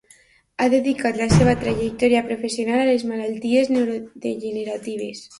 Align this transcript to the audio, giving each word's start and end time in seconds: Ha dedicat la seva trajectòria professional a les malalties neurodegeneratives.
Ha 0.61 0.67
dedicat 0.73 1.17
la 1.19 1.25
seva 1.33 1.51
trajectòria 1.63 2.23
professional 2.29 2.81
a 2.85 2.87
les 2.87 3.05
malalties 3.11 3.69
neurodegeneratives. 3.75 5.23